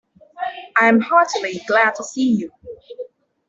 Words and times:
I 0.79 0.87
am 0.89 0.99
heartily 0.99 1.61
glad 1.67 1.93
to 1.93 2.03
see 2.03 2.27
you. 2.31 2.51